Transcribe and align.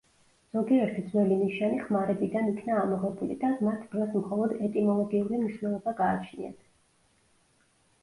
ზოგიერთი 0.55 1.03
ძველი 1.11 1.37
ნიშანი 1.41 1.77
ხმარებიდან 1.83 2.49
იქნა 2.55 2.79
ამოღებული 2.85 3.39
და 3.45 3.53
მათ 3.69 3.87
დღეს 3.93 4.19
მხოლოდ 4.25 4.59
ეტიმოლოგიური 4.71 5.45
მნიშვნელობა 5.47 5.99
გააჩნიათ. 6.05 6.69